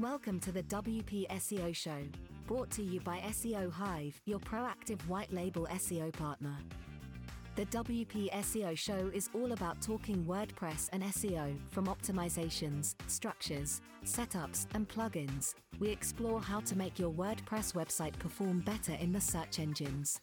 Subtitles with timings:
[0.00, 2.02] Welcome to the WP SEO Show,
[2.48, 6.56] brought to you by SEO Hive, your proactive white label SEO partner.
[7.54, 14.66] The WP SEO Show is all about talking WordPress and SEO, from optimizations, structures, setups,
[14.74, 15.54] and plugins.
[15.78, 20.20] We explore how to make your WordPress website perform better in the search engines.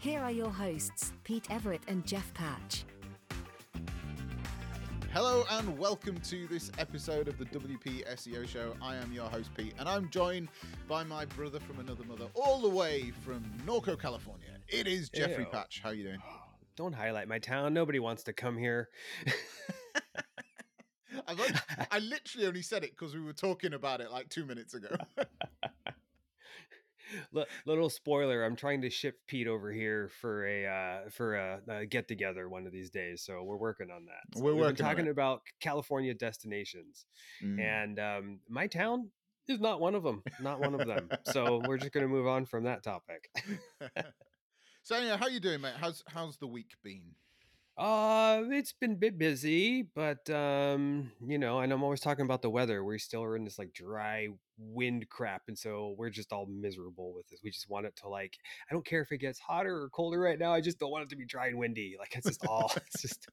[0.00, 2.84] Here are your hosts, Pete Everett and Jeff Patch.
[5.12, 8.74] Hello and welcome to this episode of the WP SEO Show.
[8.80, 10.48] I am your host Pete, and I'm joined
[10.88, 14.48] by my brother from another mother, all the way from Norco, California.
[14.68, 15.50] It is Jeffrey Ew.
[15.50, 15.82] Patch.
[15.84, 16.22] How you doing?
[16.76, 17.74] Don't highlight my town.
[17.74, 18.88] Nobody wants to come here.
[21.28, 21.52] I've only,
[21.90, 24.96] I literally only said it because we were talking about it like two minutes ago.
[27.36, 31.60] L- little spoiler: I'm trying to ship Pete over here for a uh, for a,
[31.68, 33.22] a get together one of these days.
[33.22, 34.38] So we're working on that.
[34.38, 37.06] So We're working talking about California destinations,
[37.42, 37.60] Mm.
[37.60, 39.10] and um, my town
[39.48, 40.22] is not one of them.
[40.40, 41.08] Not one of them.
[41.24, 43.28] so we're just going to move on from that topic.
[44.82, 45.74] so anyway, how you doing, mate?
[45.76, 47.14] How's how's the week been?
[47.76, 52.42] Uh, it's been a bit busy, but um, you know, and I'm always talking about
[52.42, 52.84] the weather.
[52.84, 57.14] We still are in this like dry wind crap, and so we're just all miserable
[57.14, 57.40] with this.
[57.42, 58.36] We just want it to like,
[58.70, 60.52] I don't care if it gets hotter or colder right now.
[60.52, 61.96] I just don't want it to be dry and windy.
[61.98, 63.26] Like it's just all, it's just.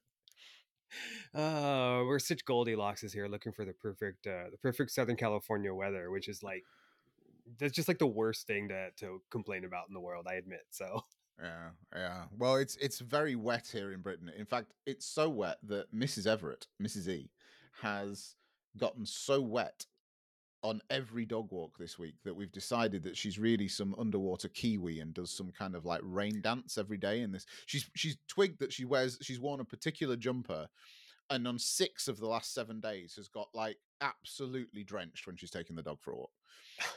[1.34, 6.10] Uh, we're such Goldilockses here, looking for the perfect, uh, the perfect Southern California weather,
[6.10, 6.64] which is like,
[7.58, 10.26] that's just like the worst thing to to complain about in the world.
[10.28, 10.62] I admit.
[10.70, 11.04] So
[11.42, 12.24] Yeah, yeah.
[12.38, 14.30] Well, it's it's very wet here in Britain.
[14.36, 16.26] In fact, it's so wet that Mrs.
[16.26, 17.08] Everett, Mrs.
[17.08, 17.30] E,
[17.80, 18.34] has
[18.76, 19.86] gotten so wet
[20.62, 25.00] on every dog walk this week that we've decided that she's really some underwater kiwi
[25.00, 27.46] and does some kind of like rain dance every day in this.
[27.66, 30.68] She's she's twigged that she wears she's worn a particular jumper
[31.30, 35.50] and on six of the last seven days has got like absolutely drenched when she's
[35.50, 36.30] taking the dog for a walk.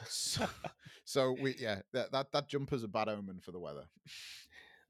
[0.08, 0.46] So,
[1.04, 3.84] so we yeah, that, that that jumper's a bad omen for the weather.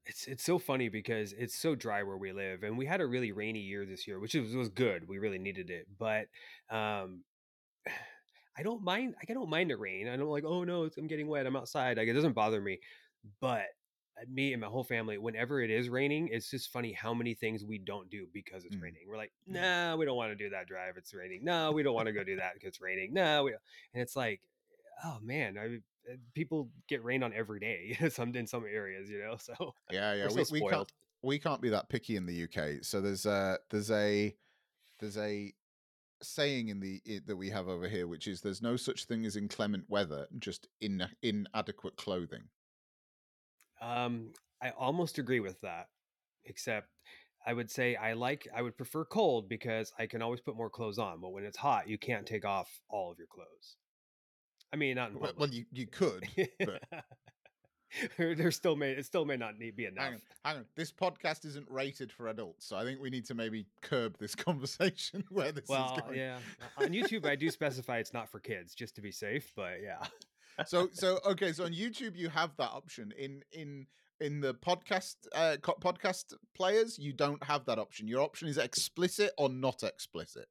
[0.05, 3.07] It's it's so funny because it's so dry where we live, and we had a
[3.07, 5.07] really rainy year this year, which was, was good.
[5.07, 6.27] We really needed it, but
[6.69, 7.23] um,
[8.57, 9.15] I don't mind.
[9.21, 10.07] I don't mind the rain.
[10.07, 10.45] I don't like.
[10.45, 11.45] Oh no, it's, I'm getting wet.
[11.45, 11.97] I'm outside.
[11.97, 12.79] Like it doesn't bother me.
[13.41, 13.65] But
[14.29, 17.63] me and my whole family, whenever it is raining, it's just funny how many things
[17.65, 18.81] we don't do because it's Mm.
[18.83, 19.01] raining.
[19.07, 20.95] We're like, nah, we don't want to do that drive.
[20.97, 21.43] It's raining.
[21.43, 23.13] No, we don't want to go do that because it's raining.
[23.13, 23.51] No, we.
[23.93, 24.41] And it's like,
[25.03, 25.65] oh man, I.
[26.11, 27.97] uh, People get rain on every day.
[28.09, 29.37] some in some areas, you know.
[29.37, 30.27] So Yeah, yeah.
[30.27, 32.83] we're We, so we can't we can't be that picky in the UK.
[32.83, 34.35] So there's a there's a
[34.99, 35.53] there's a
[36.21, 39.25] saying in the i that we have over here, which is there's no such thing
[39.25, 42.43] as inclement weather, just in inadequate clothing.
[43.81, 44.31] Um,
[44.61, 45.87] I almost agree with that,
[46.45, 46.87] except
[47.45, 50.69] I would say I like I would prefer cold because I can always put more
[50.69, 51.21] clothes on.
[51.21, 53.75] But when it's hot, you can't take off all of your clothes.
[54.73, 56.27] I mean, not in Well, well, you you could.
[56.59, 56.81] but-
[58.17, 60.03] there, still may it still may not need be enough.
[60.05, 60.65] Hang on, hang on.
[60.75, 64.35] This podcast isn't rated for adults, so I think we need to maybe curb this
[64.47, 66.17] conversation where this is Well, going.
[66.17, 66.39] yeah,
[66.77, 69.53] on YouTube I do specify it's not for kids just to be safe.
[69.55, 69.99] But yeah,
[70.65, 73.85] so so okay so on youtube you have that option in in
[74.21, 79.31] in the podcast uh podcast players you don't have that option your option is explicit
[79.37, 80.47] or not explicit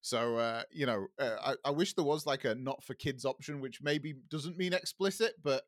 [0.00, 3.24] so uh you know uh, I, I wish there was like a not for kids
[3.24, 5.62] option which maybe doesn't mean explicit but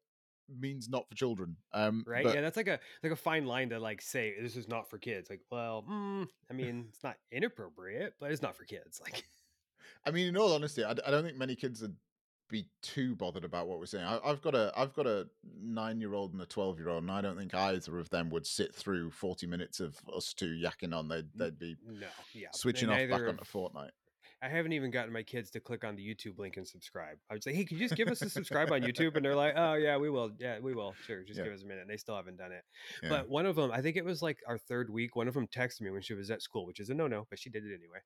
[0.60, 2.22] means not for children um right.
[2.22, 4.88] but- yeah, that's like a like a fine line to like say this is not
[4.88, 5.28] for kids.
[5.28, 9.00] Like, well, mm, I mean, it's not inappropriate, but it's not for kids.
[9.02, 9.24] Like.
[10.04, 11.96] I mean, in all honesty, i, I don't think many kids would
[12.48, 14.04] be too bothered about what we're saying.
[14.04, 15.26] I, I've got a I've got a
[15.60, 18.30] nine year old and a twelve year old, and I don't think either of them
[18.30, 21.08] would sit through forty minutes of us two yakking on.
[21.08, 22.48] They'd they'd be No, yeah.
[22.52, 23.90] switching off back neither onto Fortnite.
[24.42, 27.16] I haven't even gotten my kids to click on the YouTube link and subscribe.
[27.30, 29.16] I would say, hey, could you just give us a subscribe on YouTube?
[29.16, 30.30] And they're like, oh, yeah, we will.
[30.38, 30.94] Yeah, we will.
[31.06, 31.22] Sure.
[31.22, 31.44] Just Yeah.
[31.44, 31.80] give us a minute.
[31.80, 32.62] And they still haven't done it.
[33.02, 33.08] Yeah.
[33.08, 35.46] But one of them, I think it was like our third week, one of them
[35.48, 37.64] texted me when she was at school, which is a no no, but she did
[37.64, 38.00] it anyway.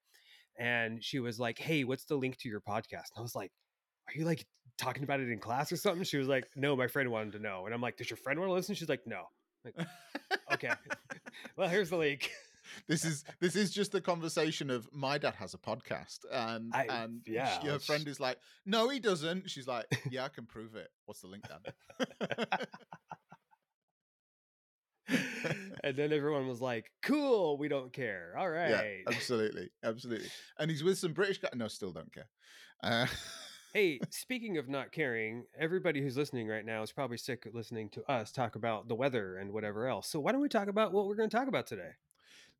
[0.56, 3.10] And she was like, hey, what's the link to your podcast?
[3.10, 3.50] And I was like,
[4.14, 4.46] are you like
[4.78, 6.04] talking about it in class or something?
[6.04, 7.66] She was like, no, my friend wanted to know.
[7.66, 8.74] And I'm like, does your friend want to listen?
[8.74, 9.22] She's like, no.
[9.64, 9.74] Like,
[10.54, 10.70] okay.
[11.56, 12.30] well, here's the link.
[12.88, 16.86] this is this is just the conversation of my dad has a podcast, and I-
[16.88, 19.50] and yeah, your friend is like, no, he doesn't.
[19.50, 20.88] She's like, yeah, I can prove it.
[21.06, 21.74] What's the link, Dad?
[25.84, 28.34] and then everyone was like, cool, we don't care.
[28.38, 28.70] All right.
[28.70, 30.28] Yeah, absolutely, absolutely.
[30.58, 31.48] And he's with some British guy.
[31.54, 32.28] No, still don't care.
[32.82, 33.06] Uh,
[33.72, 37.88] hey, speaking of not caring, everybody who's listening right now is probably sick of listening
[37.90, 40.08] to us talk about the weather and whatever else.
[40.08, 41.90] So why don't we talk about what we're going to talk about today?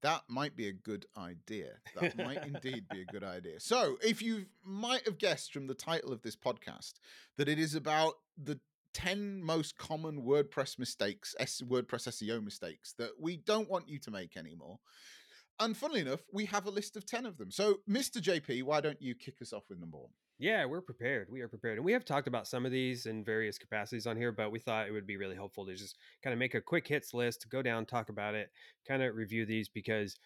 [0.02, 1.72] That might be a good idea.
[2.00, 3.60] That might indeed be a good idea.
[3.60, 6.94] So, if you might have guessed from the title of this podcast
[7.36, 8.58] that it is about the
[8.94, 14.38] 10 most common WordPress mistakes, WordPress SEO mistakes that we don't want you to make
[14.38, 14.78] anymore.
[15.60, 17.50] And funnily enough, we have a list of 10 of them.
[17.50, 18.16] So, Mr.
[18.16, 20.08] JP, why don't you kick us off with number one?
[20.38, 21.28] Yeah, we're prepared.
[21.30, 21.76] We are prepared.
[21.76, 24.58] And we have talked about some of these in various capacities on here, but we
[24.58, 27.46] thought it would be really helpful to just kind of make a quick hits list,
[27.50, 28.50] go down, talk about it,
[28.88, 30.16] kind of review these because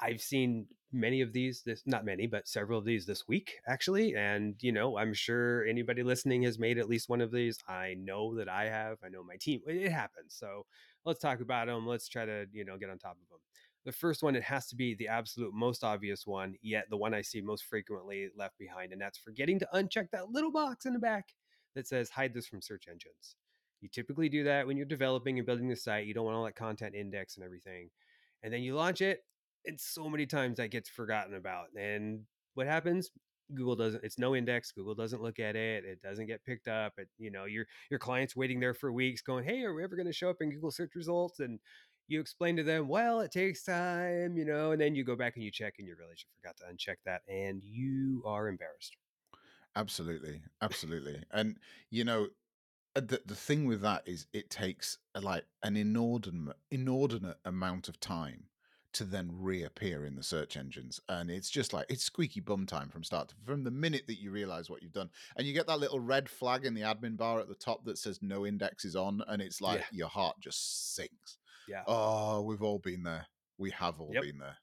[0.00, 4.16] I've seen many of these this not many, but several of these this week actually.
[4.16, 7.58] And you know, I'm sure anybody listening has made at least one of these.
[7.68, 8.96] I know that I have.
[9.04, 9.60] I know my team.
[9.66, 10.34] It happens.
[10.34, 10.64] So
[11.04, 11.86] let's talk about them.
[11.86, 13.38] Let's try to, you know, get on top of them.
[13.84, 17.14] The first one, it has to be the absolute most obvious one, yet the one
[17.14, 20.92] I see most frequently left behind, and that's forgetting to uncheck that little box in
[20.92, 21.30] the back
[21.74, 23.36] that says hide this from search engines.
[23.80, 26.06] You typically do that when you're developing and building the site.
[26.06, 27.90] You don't want all that content index and everything.
[28.44, 29.24] And then you launch it,
[29.66, 31.66] and so many times that gets forgotten about.
[31.76, 32.20] And
[32.54, 33.10] what happens?
[33.54, 34.72] Google doesn't it's no index.
[34.72, 35.84] Google doesn't look at it.
[35.84, 36.94] It doesn't get picked up.
[36.98, 39.96] It, you know, your your client's waiting there for weeks going, "Hey, are we ever
[39.96, 41.58] going to show up in Google search results?" and
[42.08, 45.36] you explain to them, well, it takes time, you know, and then you go back
[45.36, 48.96] and you check and you realize you forgot to uncheck that and you are embarrassed.
[49.74, 50.42] Absolutely.
[50.60, 51.22] Absolutely.
[51.32, 51.58] and,
[51.90, 52.28] you know,
[52.94, 57.88] uh, the, the thing with that is it takes uh, like an inordinate, inordinate amount
[57.88, 58.44] of time
[58.92, 62.90] to then reappear in the search engines and it's just like it's squeaky bum time
[62.90, 65.66] from start to from the minute that you realize what you've done and you get
[65.66, 68.84] that little red flag in the admin bar at the top that says no index
[68.84, 69.86] is on and it's like yeah.
[69.92, 71.38] your heart just sinks
[71.68, 71.82] yeah.
[71.86, 73.26] Oh, we've all been there.
[73.58, 74.22] We have all yep.
[74.22, 74.56] been there.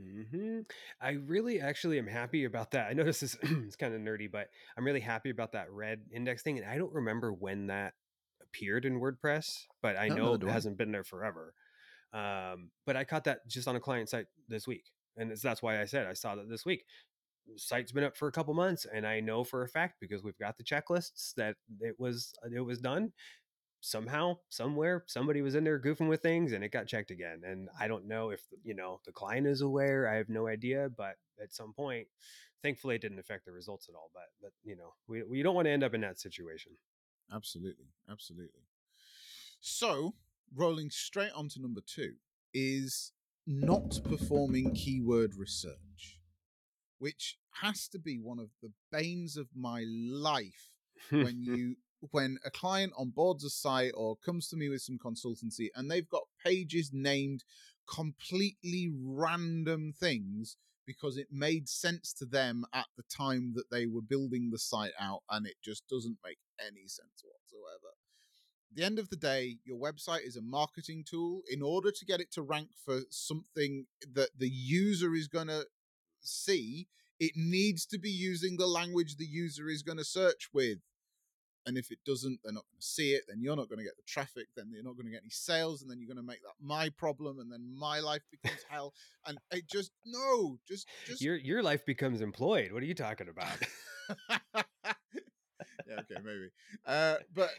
[0.00, 0.60] Mm-hmm.
[1.00, 2.88] I really actually am happy about that.
[2.88, 6.00] I know this is it's kind of nerdy, but I'm really happy about that red
[6.12, 6.58] index thing.
[6.58, 7.94] And I don't remember when that
[8.42, 11.54] appeared in WordPress, but I know it hasn't been there forever.
[12.12, 14.84] Um, but I caught that just on a client site this week,
[15.16, 16.84] and that's why I said I saw that this week.
[17.56, 20.38] Site's been up for a couple months, and I know for a fact because we've
[20.38, 23.12] got the checklists that it was it was done
[23.82, 27.68] somehow somewhere somebody was in there goofing with things and it got checked again and
[27.78, 31.16] i don't know if you know the client is aware i have no idea but
[31.42, 32.06] at some point
[32.62, 35.54] thankfully it didn't affect the results at all but but you know we, we don't
[35.54, 36.72] want to end up in that situation.
[37.32, 38.62] Absolutely absolutely.
[39.60, 40.14] So
[40.54, 42.14] rolling straight on to number two
[42.54, 43.12] is
[43.46, 46.20] not performing keyword research
[46.98, 50.70] which has to be one of the banes of my life
[51.10, 51.74] when you
[52.10, 56.08] when a client onboards a site or comes to me with some consultancy and they've
[56.08, 57.44] got pages named
[57.88, 60.56] completely random things
[60.86, 64.92] because it made sense to them at the time that they were building the site
[65.00, 67.94] out and it just doesn't make any sense whatsoever.
[68.70, 71.42] At the end of the day, your website is a marketing tool.
[71.50, 75.66] In order to get it to rank for something that the user is going to
[76.20, 76.88] see,
[77.20, 80.78] it needs to be using the language the user is going to search with.
[81.66, 83.22] And if it doesn't, they're not going to see it.
[83.28, 84.46] Then you're not going to get the traffic.
[84.56, 85.82] Then you're not going to get any sales.
[85.82, 87.38] And then you're going to make that my problem.
[87.38, 88.94] And then my life becomes hell.
[89.26, 92.72] And it just no, just just your your life becomes employed.
[92.72, 93.58] What are you talking about?
[95.86, 96.48] yeah, okay, maybe.
[96.84, 97.50] Uh, but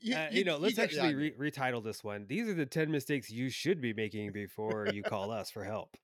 [0.00, 2.26] you, uh, you, you, know, let's you actually re- retitle this one.
[2.28, 5.96] These are the ten mistakes you should be making before you call us for help.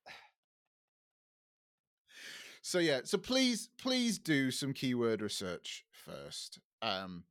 [2.67, 6.61] So yeah, so please, please do some keyword research first.
[6.81, 7.25] Um,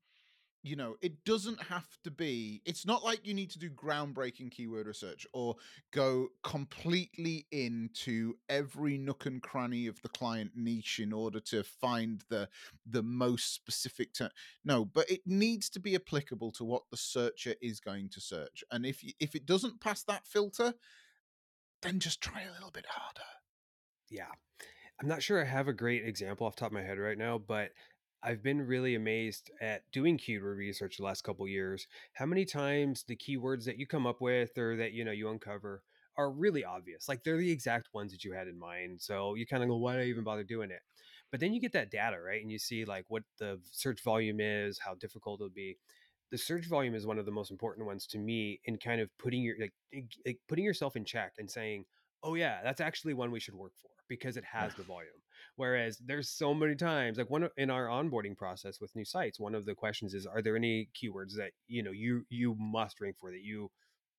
[0.64, 4.50] you know, it doesn't have to be, it's not like you need to do groundbreaking
[4.50, 5.56] keyword research or
[5.92, 12.24] go completely into every nook and cranny of the client niche in order to find
[12.30, 12.48] the
[12.86, 14.30] the most specific term.
[14.64, 18.64] No, but it needs to be applicable to what the searcher is going to search.
[18.72, 20.74] And if if it doesn't pass that filter,
[21.82, 23.28] then just try a little bit harder.
[24.10, 24.32] Yeah.
[25.02, 27.38] I'm not sure I have a great example off top of my head right now,
[27.38, 27.72] but
[28.24, 31.88] I've been really amazed at doing keyword research the last couple years.
[32.14, 35.30] How many times the keywords that you come up with or that you know you
[35.30, 35.84] uncover
[36.18, 37.10] are really obvious.
[37.10, 39.02] Like they're the exact ones that you had in mind.
[39.02, 40.82] So you kind of go, why did I even bother doing it?
[41.32, 42.42] But then you get that data, right?
[42.42, 45.78] And you see like what the search volume is, how difficult it'll be.
[46.32, 49.10] The search volume is one of the most important ones to me in kind of
[49.18, 49.74] putting your like,
[50.26, 51.86] like putting yourself in check and saying,
[52.24, 55.23] oh yeah, that's actually one we should work for because it has the volume.
[55.56, 59.54] Whereas there's so many times, like one in our onboarding process with new sites, one
[59.54, 63.18] of the questions is, are there any keywords that you know you you must rank
[63.20, 63.70] for that you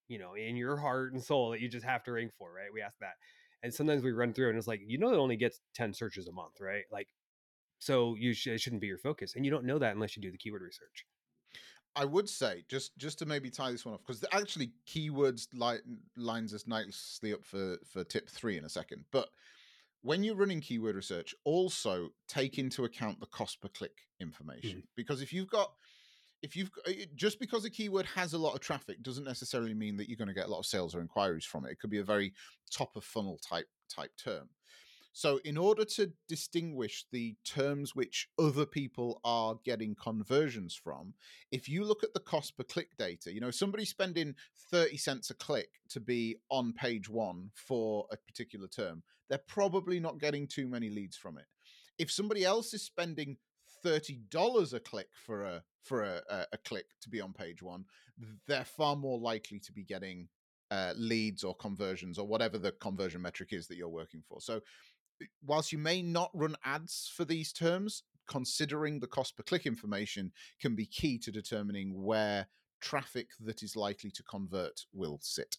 [0.08, 2.72] you know in your heart and soul that you just have to rank for, right?
[2.72, 3.14] We ask that,
[3.62, 6.28] and sometimes we run through and it's like you know it only gets ten searches
[6.28, 6.84] a month, right?
[6.92, 7.08] Like
[7.80, 10.22] so you sh- it shouldn't be your focus, and you don't know that unless you
[10.22, 11.04] do the keyword research.
[11.96, 15.80] I would say just just to maybe tie this one off because actually keywords li-
[16.16, 19.04] lines us nicely up for for tip three in a second.
[19.12, 19.28] But
[20.04, 24.88] when you're running keyword research, also take into account the cost per click information Mhm.
[24.94, 25.75] because if you've got
[26.42, 26.70] if you've
[27.14, 30.28] just because a keyword has a lot of traffic doesn't necessarily mean that you're going
[30.28, 31.70] to get a lot of sales or inquiries from it.
[31.73, 32.34] It could be a very
[32.70, 34.50] top of funnel type type term.
[35.16, 41.14] So, in order to distinguish the terms which other people are getting conversions from,
[41.52, 44.34] if you look at the cost per click data, you know, somebody spending
[44.70, 50.00] 30 cents a click to be on page one for a particular term, they're probably
[50.00, 51.46] not getting too many leads from it.
[51.98, 53.36] If somebody else is spending
[53.84, 57.84] $30 a click for a for a, a, click to be on page one,
[58.48, 60.28] they're far more likely to be getting
[60.70, 64.40] uh, leads or conversions or whatever the conversion metric is that you're working for.
[64.40, 64.62] So
[65.44, 70.32] whilst you may not run ads for these terms, considering the cost per click information
[70.60, 72.46] can be key to determining where
[72.80, 75.56] traffic that is likely to convert will sit.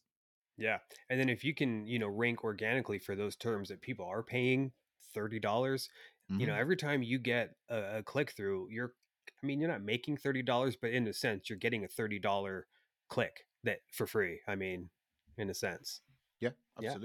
[0.58, 0.80] Yeah.
[1.10, 4.24] And then if you can, you know, rank organically for those terms that people are
[4.24, 4.74] paying
[5.14, 5.90] $30, dollars
[6.38, 6.56] you know, Mhm.
[6.56, 8.94] every time you get a, a click through, you're,
[9.42, 12.68] I mean, you're not making $30, but in a sense, you're getting a $30
[13.10, 14.42] click that for free.
[14.48, 14.90] I mean,
[15.38, 16.02] in a sense.
[16.40, 16.98] yeah, Yeah.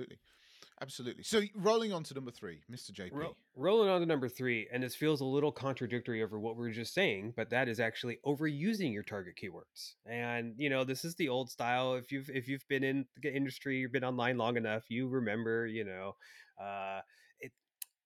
[0.81, 1.23] Absolutely.
[1.23, 2.93] So rolling on to number three, Mr.
[2.93, 3.13] JP.
[3.13, 6.63] Ro- rolling on to number three, and this feels a little contradictory over what we
[6.63, 9.95] were just saying, but that is actually overusing your target keywords.
[10.07, 11.95] And you know, this is the old style.
[11.95, 15.67] If you've if you've been in the industry, you've been online long enough, you remember.
[15.67, 16.17] You know,
[16.63, 17.01] uh.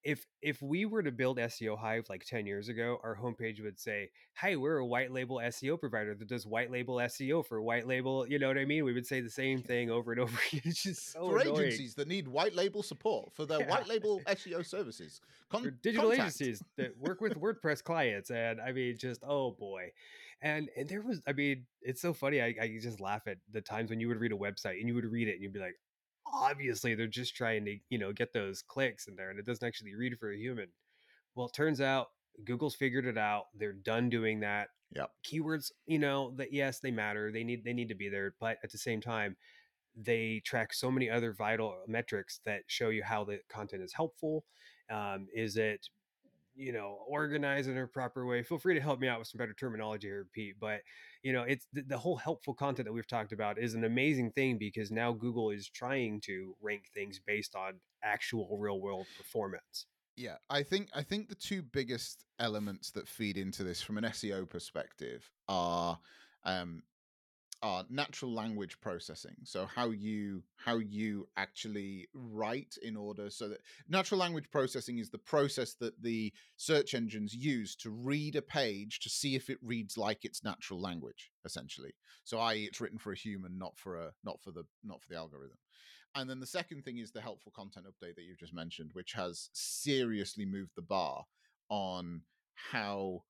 [0.05, 3.79] If if we were to build SEO Hive like ten years ago, our homepage would
[3.79, 7.87] say, "Hey, we're a white label SEO provider that does white label SEO for white
[7.87, 8.85] label." You know what I mean?
[8.85, 10.61] We would say the same thing over and over again.
[10.63, 11.57] It's just so for annoying.
[11.67, 13.69] agencies that need white label support for their Yeah.
[13.71, 15.21] white label SEO services.
[15.49, 16.21] Con- for digital contact.
[16.39, 19.91] agencies that work with WordPress clients, and I mean, just oh boy,
[20.41, 22.41] and and there was, I mean, it's so funny.
[22.43, 24.93] I, I just laugh at the times when you would read a website and you
[24.93, 25.75] would read it and you'd be like,
[26.35, 29.65] obviously they're just trying to you know get those clicks in there, and it doesn't
[29.67, 30.67] actually read for a human.
[31.35, 32.07] Well, it turns out
[32.43, 33.45] Google's figured it out.
[33.57, 34.69] They're done doing that.
[34.95, 35.09] Yep.
[35.25, 37.31] Keywords, you know, that yes, they matter.
[37.31, 39.35] They need they need to be there, but at the same time,
[39.95, 44.45] they track so many other vital metrics that show you how the content is helpful.
[44.91, 45.87] Um, is it
[46.55, 49.37] you know organized in a proper way feel free to help me out with some
[49.37, 50.79] better terminology here pete but
[51.21, 54.31] you know it's the, the whole helpful content that we've talked about is an amazing
[54.31, 57.73] thing because now google is trying to rank things based on
[58.05, 59.87] actual real world performance.
[60.15, 64.05] Yeah, I think I think the two biggest elements that feed into this from an
[64.05, 65.99] SEO perspective are
[66.45, 66.83] um,
[67.65, 69.35] are natural language processing.
[69.43, 75.09] So how you how you actually write in order so that natural language processing is
[75.09, 79.57] the process that the search engines use to read a page to see if it
[79.63, 81.95] reads like its natural language, essentially.
[82.23, 82.65] So i.e.
[82.65, 85.57] it's written for a human, not for a not for the not for the algorithm.
[86.13, 89.13] And then the second thing is the helpful content update that you've just mentioned, which
[89.13, 91.25] has seriously moved the bar
[91.69, 92.21] on
[92.71, 93.23] how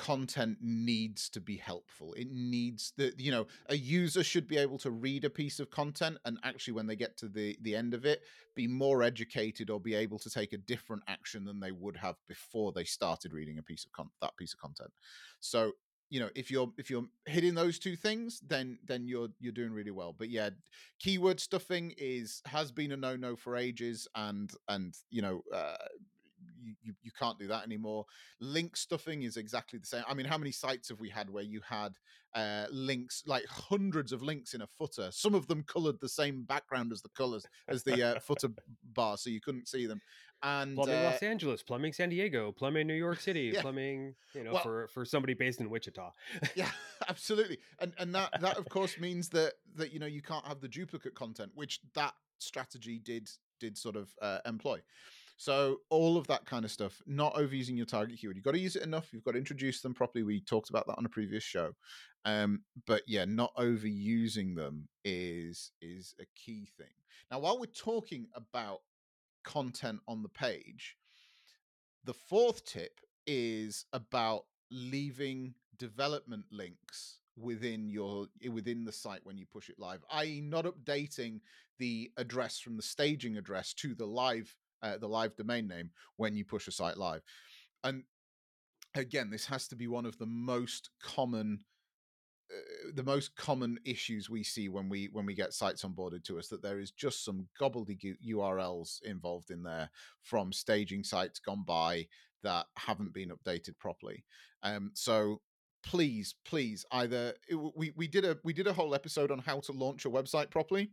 [0.00, 2.14] content needs to be helpful.
[2.14, 5.70] It needs that you know a user should be able to read a piece of
[5.70, 8.22] content and actually when they get to the the end of it
[8.56, 12.16] be more educated or be able to take a different action than they would have
[12.26, 14.90] before they started reading a piece of con- that piece of content.
[15.40, 15.72] So
[16.08, 19.70] you know if you're if you're hitting those two things then then you're you're doing
[19.70, 20.48] really well but yeah
[20.98, 25.76] keyword stuffing is has been a no no for ages and and you know uh
[26.62, 28.04] you, you, you can't do that anymore.
[28.40, 30.04] Link stuffing is exactly the same.
[30.08, 31.94] I mean, how many sites have we had where you had
[32.34, 35.10] uh, links, like hundreds of links in a footer?
[35.10, 38.48] Some of them colored the same background as the colors as the uh, footer
[38.94, 40.00] bar, so you couldn't see them.
[40.42, 43.60] And plumbing uh, los angeles plumbing san diego plumbing new york city Yeah.
[43.60, 46.12] plumbing you know Well- for for somebody based in wichita
[46.54, 46.70] yeah
[47.10, 50.62] absolutely and and that that of course means that that you know you can't have
[50.62, 54.80] the duplicate content which that strategy did did sort of uh, employ
[55.40, 58.58] so all of that kind of stuff not overusing your target keyword you've got to
[58.58, 61.08] use it enough you've got to introduce them properly we talked about that on a
[61.08, 61.72] previous show
[62.26, 66.92] um but yeah not overusing them is is a key thing.
[67.30, 68.80] Now while we're talking about
[69.42, 70.96] content on the page
[72.04, 79.46] the fourth tip is about leaving development links within your within the site when you
[79.50, 81.40] push it live i.e not updating
[81.78, 86.36] the address from the staging address to the live uh, the live domain name when
[86.36, 87.22] you push a site live
[87.84, 88.04] and
[88.94, 91.60] again this has to be one of the most common
[92.52, 96.38] uh, the most common issues we see when we when we get sites onboarded to
[96.38, 99.88] us that there is just some gobbledygook URLs involved in there
[100.22, 102.06] from staging sites gone by
[102.42, 104.24] that haven't been updated properly.
[104.62, 105.40] Um, so
[105.82, 107.34] please, please, either
[107.76, 110.50] we we did a we did a whole episode on how to launch a website
[110.50, 110.90] properly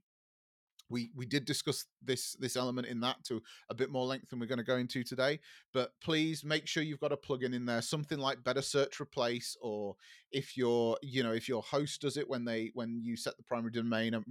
[0.89, 4.39] we we did discuss this this element in that to a bit more length than
[4.39, 5.39] we're going to go into today
[5.74, 9.58] but please make sure you've got a plugin in there something like better search replace
[9.62, 9.96] or
[10.32, 13.44] if your you know if your host does it when they when you set the
[13.44, 14.24] primary domain um,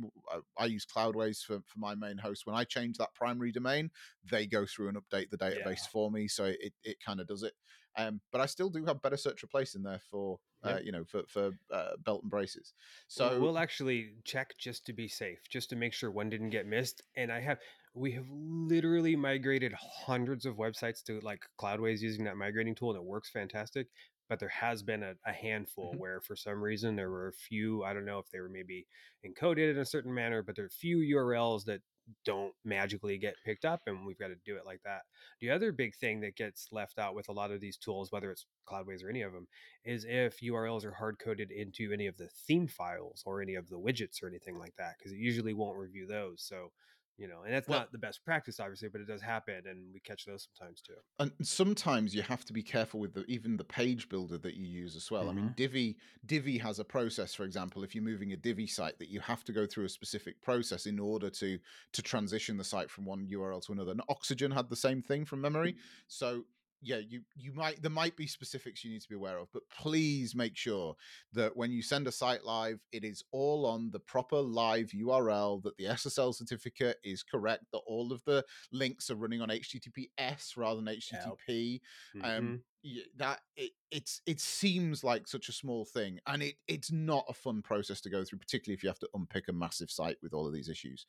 [0.59, 3.91] i, use cloudways for, for my main host when i change that primary domain
[4.31, 5.91] they go through and update the database yeah.
[5.93, 7.53] for me so it, it kind of does it
[7.99, 11.05] um, but I still do have better search replace in there for uh, you know
[11.05, 12.75] for for uh, belt and braces.
[13.09, 16.67] So we'll actually check just to be safe, just to make sure one didn't get
[16.67, 17.03] missed.
[17.17, 17.59] And I have
[17.95, 22.99] we have literally migrated hundreds of websites to like Cloudways using that migrating tool, and
[22.99, 23.89] it works fantastic.
[24.29, 26.01] But there has been a, a handful mm-hmm.
[26.01, 27.85] where, for some reason, there were a few.
[27.85, 28.87] I don't know if they were maybe
[29.25, 31.81] encoded in a certain manner, but there are a few URLs that
[32.25, 35.03] don't magically get picked up and we've got to do it like that.
[35.41, 38.31] The other big thing that gets left out with a lot of these tools, whether
[38.31, 39.49] it's Cloudways or any of them,
[39.85, 43.69] is if URLs are hard coded into any of the theme files or any of
[43.69, 46.43] the widgets or anything like that, because it usually won't review those.
[46.43, 46.71] So
[47.19, 49.93] you know and that's well, not the best practice obviously but it does happen and
[49.93, 53.57] we catch those sometimes too and sometimes you have to be careful with the, even
[53.57, 55.31] the page builder that you use as well mm-hmm.
[55.31, 55.55] i mean mm-hmm.
[55.55, 55.97] divi
[56.27, 59.45] divi has a process for example if you're moving a divi site that you have
[59.45, 61.59] to go through a specific process in order to
[61.93, 65.25] to transition the site from one url to another and oxygen had the same thing
[65.25, 65.77] from memory
[66.09, 66.43] so
[66.83, 69.63] yeah, you you might there might be specifics you need to be aware of, but
[69.71, 70.95] please make sure
[71.33, 75.63] that when you send a site live, it is all on the proper live URL,
[75.63, 80.57] that the SSL certificate is correct, that all of the links are running on HTTPS
[80.57, 81.81] rather than HTTP.
[82.23, 82.99] Um, mm-hmm.
[83.17, 87.35] That it it's it seems like such a small thing, and it it's not a
[87.35, 90.33] fun process to go through, particularly if you have to unpick a massive site with
[90.33, 91.07] all of these issues.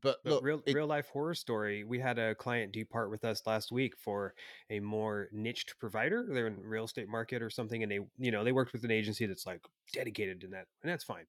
[0.00, 1.84] But, but look, real it, real life horror story.
[1.84, 4.34] We had a client depart with us last week for
[4.70, 6.26] a more niched provider.
[6.28, 8.90] They're in real estate market or something, and they you know they worked with an
[8.90, 9.60] agency that's like
[9.92, 11.24] dedicated to that, and that's fine.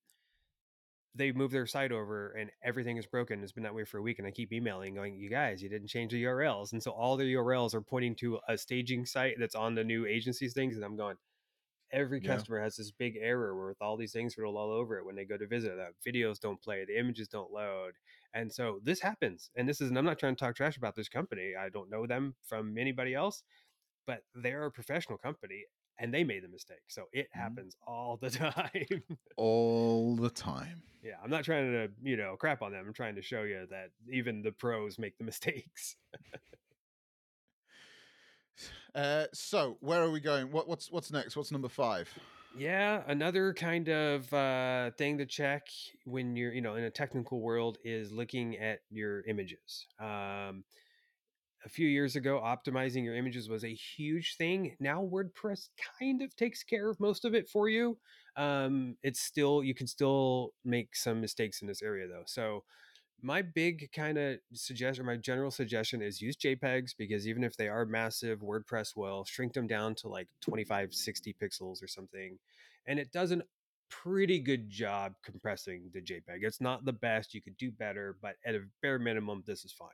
[1.16, 3.44] They moved their site over, and everything is broken.
[3.44, 5.68] It's been that way for a week, and I keep emailing, going, "You guys, you
[5.68, 9.38] didn't change the URLs," and so all the URLs are pointing to a staging site
[9.40, 11.18] that's on the new agency's things, and I'm going,
[11.94, 12.64] every customer yeah.
[12.64, 15.38] has this big error with all these things written all over it when they go
[15.38, 15.74] to visit.
[15.76, 17.94] The videos don't play, the images don't load,
[18.34, 19.50] and so this happens.
[19.56, 21.54] And this is, and I'm not trying to talk trash about this company.
[21.60, 23.44] I don't know them from anybody else,
[24.08, 25.66] but they're a professional company,
[26.00, 26.84] and they made the mistake.
[26.88, 27.40] So it mm-hmm.
[27.40, 29.04] happens all the time.
[29.38, 30.84] all the time.
[31.04, 32.86] Yeah, I'm not trying to you know crap on them.
[32.88, 35.96] I'm trying to show you that even the pros make the mistakes.
[38.94, 40.52] Uh, so where are we going?
[40.52, 41.36] What, what's what's next?
[41.36, 42.14] What's number five?
[42.54, 45.68] Yeah, another kind of uh, thing to check
[46.04, 49.88] when you're, you know, in a technical world is looking at your images.
[50.00, 50.66] Um,
[51.66, 54.76] a few years ago, optimizing your images was a huge thing.
[54.80, 57.98] Now WordPress kind of takes care of most of it for you.
[58.36, 62.24] Um, it's still you can still make some mistakes in this area though.
[62.26, 62.64] So
[63.24, 67.68] my big kind of suggestion, my general suggestion is use JPEGs because even if they
[67.68, 72.38] are massive, WordPress will shrink them down to like 25, 60 pixels or something.
[72.88, 73.42] And it does a
[73.90, 76.44] pretty good job compressing the JPEG.
[76.44, 79.72] It's not the best, you could do better, but at a bare minimum, this is
[79.72, 79.90] fine.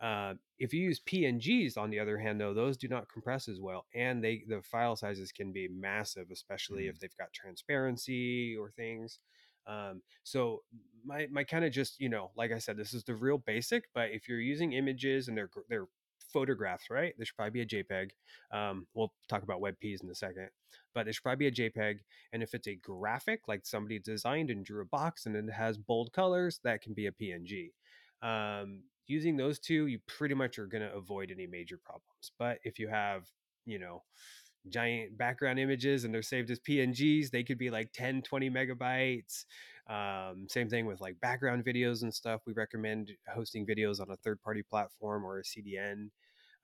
[0.00, 3.60] Uh, if you use PNGs, on the other hand, though, those do not compress as
[3.60, 6.90] well, and they the file sizes can be massive, especially mm.
[6.90, 9.18] if they've got transparency or things.
[9.68, 10.62] Um, so
[11.04, 13.84] my my kind of just you know, like I said, this is the real basic.
[13.94, 15.86] But if you're using images and they're they're
[16.32, 17.14] photographs, right?
[17.16, 18.10] There should probably be a JPEG.
[18.52, 20.48] Um, we'll talk about WebPs in a second,
[20.94, 21.98] but there should probably be a JPEG.
[22.32, 25.78] And if it's a graphic, like somebody designed and drew a box and it has
[25.78, 27.70] bold colors, that can be a PNG.
[28.22, 32.32] Um, using those two, you pretty much are going to avoid any major problems.
[32.38, 33.24] But if you have,
[33.64, 34.02] you know,
[34.68, 37.30] giant background images and they're saved as PNGs.
[37.30, 39.44] They could be like 10, 20 megabytes.
[39.88, 42.42] Um, same thing with like background videos and stuff.
[42.46, 46.10] We recommend hosting videos on a third party platform or a CDN.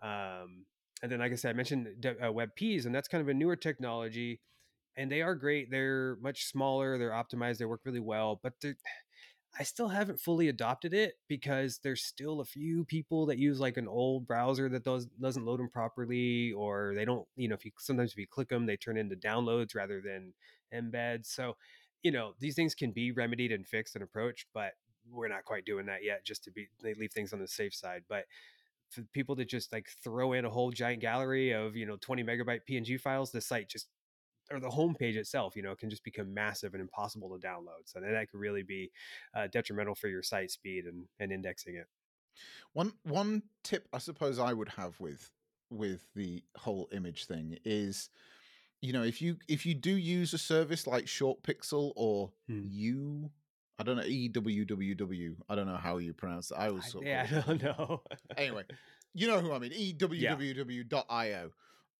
[0.02, 0.66] Um,
[1.02, 3.56] and then, like I said, I mentioned uh, WebPs, and that's kind of a newer
[3.56, 4.40] technology.
[4.96, 5.70] And they are great.
[5.70, 6.98] They're much smaller.
[6.98, 7.58] They're optimized.
[7.58, 8.76] They work really well, but they're
[9.58, 13.76] I still haven't fully adopted it because there's still a few people that use like
[13.76, 17.26] an old browser that does doesn't load them properly, or they don't.
[17.36, 20.32] You know, if you sometimes if you click them, they turn into downloads rather than
[20.74, 21.26] embeds.
[21.26, 21.56] So,
[22.02, 24.72] you know, these things can be remedied and fixed and approached, but
[25.08, 26.24] we're not quite doing that yet.
[26.24, 28.24] Just to be, they leave things on the safe side, but
[28.90, 32.22] for people to just like throw in a whole giant gallery of you know 20
[32.24, 33.88] megabyte png files the site just
[34.50, 37.84] or the homepage itself, you know, can just become massive and impossible to download.
[37.86, 38.90] So that could really be
[39.34, 41.86] uh, detrimental for your site speed and, and indexing it.
[42.72, 45.30] One one tip I suppose I would have with
[45.70, 48.10] with the whole image thing is
[48.80, 52.60] you know, if you if you do use a service like Short Pixel or Hmm.
[52.64, 53.30] you,
[53.78, 55.36] I don't know EWWW.
[55.48, 56.56] I don't know how you pronounce it.
[56.58, 58.02] I of yeah, I don't know.
[58.36, 58.64] anyway,
[59.14, 59.72] you know who I mean.
[59.72, 61.50] E ewww.io.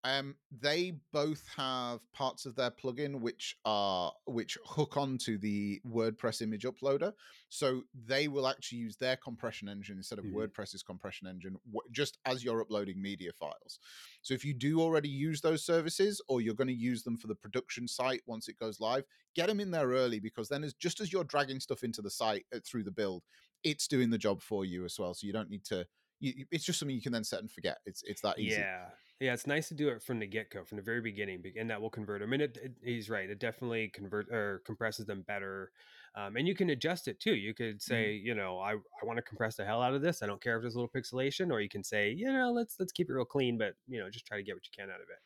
[0.05, 6.43] Um, they both have parts of their plugin which are which hook onto the WordPress
[6.43, 7.11] image uploader,
[7.49, 10.33] so they will actually use their compression engine instead of Mhm.
[10.33, 11.57] WordPress's compression engine,
[11.91, 13.79] just as you're uploading media files.
[14.21, 17.25] So if you do already use those services, or you're going to use them for
[17.25, 20.75] the production site once it goes live, get them in there early because then, as
[20.75, 23.23] just as you're dragging stuff into the site uh, through the build,
[23.63, 25.15] it's doing the job for you as well.
[25.15, 25.87] So you don't need to.
[26.19, 27.79] You- it's just something you can then set and forget.
[27.87, 28.61] It's it's that easy.
[28.61, 31.41] Yeah, yeah, it's nice to do it from the get go, from the very beginning,
[31.57, 32.33] and that will convert them.
[32.33, 35.71] And it, it, he's right; it definitely convert or compresses them better.
[36.15, 37.35] Um, and you can adjust it too.
[37.35, 40.23] You could say, you know, I, I want to compress the hell out of this.
[40.23, 42.75] I don't care if there's a little pixelation, or you can say, you know, let's
[42.79, 44.89] let's keep it real clean, but you know, just try to get what you can
[44.89, 45.19] out of it.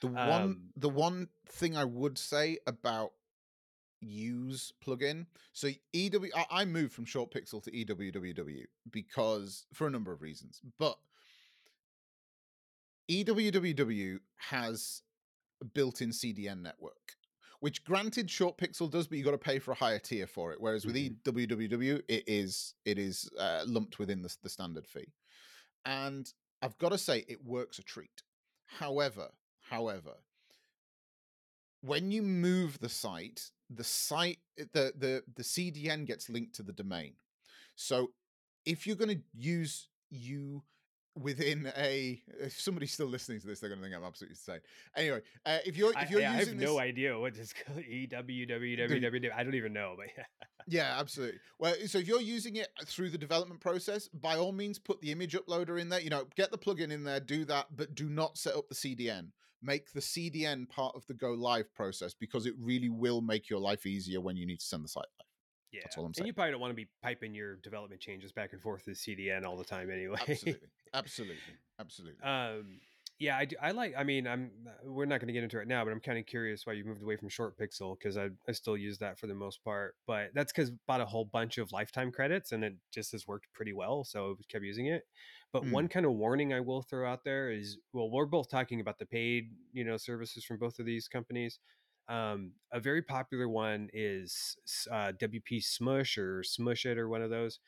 [0.00, 3.12] The one Um, the one thing I would say about
[4.00, 5.26] use plugin.
[5.52, 10.22] So EW I, I moved from Short Pixel to EWWW because for a number of
[10.22, 10.60] reasons.
[10.78, 10.96] But
[13.10, 15.02] EWWW has
[15.60, 17.16] a built-in CDN network,
[17.58, 20.52] which granted Short Pixel does, but you got to pay for a higher tier for
[20.52, 20.60] it.
[20.60, 25.12] Whereas with EWWW, it is it is uh, lumped within the, the standard fee.
[25.84, 28.22] And I've got to say, it works a treat.
[28.78, 29.30] However,
[29.68, 30.14] however,
[31.80, 36.62] when you move the site, the site eh, the the the CDN gets linked to
[36.62, 37.14] the domain.
[37.74, 38.12] So
[38.64, 40.62] if you're going to use you
[41.14, 44.60] within a if somebody's still listening to this, they're going to think I'm absolutely insane.
[44.96, 47.52] Anyway, uh, if you're if you're yeah, I have using no this, idea what this
[47.76, 49.32] EWWW.
[49.34, 50.24] I don't even know, but yeah.
[50.66, 51.40] Yeah, absolutely.
[51.58, 55.10] Well, so if you're using it through the development process, by all means, put the
[55.10, 56.00] image uploader in there.
[56.00, 58.74] You know, get the plugin in there, do that, but do not set up the
[58.74, 59.28] CDN.
[59.62, 63.60] Make the CDN part of the go live process because it really will make your
[63.60, 65.29] life easier when you need to send the site live.
[65.72, 66.22] Yeah, that's all I'm saying.
[66.22, 68.90] and you probably don't want to be piping your development changes back and forth to
[68.90, 70.18] CDN all the time anyway.
[70.28, 72.22] Absolutely, absolutely, absolutely.
[72.22, 72.80] um,
[73.18, 73.92] yeah, I, do, I like.
[73.98, 74.50] I mean, I'm.
[74.66, 76.72] uh, We're not going to get into it now, but I'm kind of curious why
[76.72, 79.62] you moved away from Short Pixel because I, I still use that for the most
[79.62, 79.94] part.
[80.06, 83.52] But that's because bought a whole bunch of lifetime credits and it just has worked
[83.52, 85.04] pretty well, so I kept using it.
[85.52, 85.72] But Mm.
[85.72, 88.98] one kind of warning I will throw out there is, well, we're both talking about
[88.98, 91.58] the paid, you know, services from both of these companies.
[92.10, 94.56] Um, a very popular one is
[94.90, 97.60] uh, WP Smush or Smush It or one of those.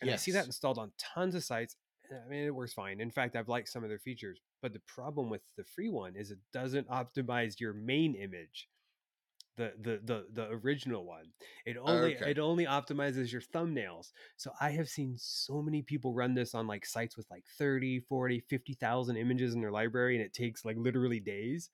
[0.00, 1.76] And I see that installed on tons of sites.
[2.10, 3.00] I mean, it works fine.
[3.00, 4.40] In fact, I've liked some of their features.
[4.60, 8.68] But the problem with the free one is it doesn't optimize your main image,
[9.56, 11.32] the the the the original one.
[11.66, 12.24] It only Okay.
[12.24, 14.12] it only optimizes your thumbnails.
[14.36, 18.00] So I have seen so many people run this on like sites with like 30,
[18.00, 21.70] 40, 50,000 images in their library and it takes like literally days.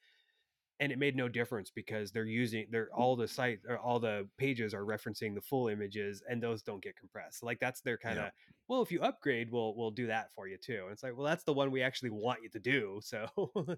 [0.81, 2.99] And it made no difference because they're using they're mm.
[2.99, 6.83] all the site or all the pages are referencing the full images and those don't
[6.83, 7.43] get compressed.
[7.43, 8.31] Like that's their kind of Yeah.
[8.69, 10.83] well, if you upgrade, we'll we'll do that for you too.
[10.85, 13.01] And it's like, well, that's the one we actually want you to do.
[13.03, 13.27] So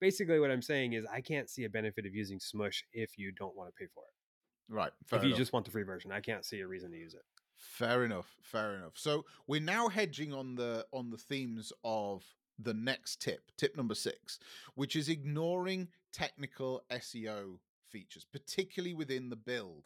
[0.00, 3.32] basically what I'm saying is I can't see a benefit of using Smush if you
[3.32, 4.74] don't want to pay for it.
[4.74, 4.92] Right.
[5.12, 7.22] If you just want the free version, I can't see a reason to use it.
[7.58, 8.34] Fair enough.
[8.42, 8.94] Fair enough.
[8.96, 12.24] So we're now hedging on the on the themes of
[12.58, 14.38] the next tip, tip number six,
[14.74, 17.58] which is ignoring technical SEO
[17.90, 19.84] features, particularly within the build.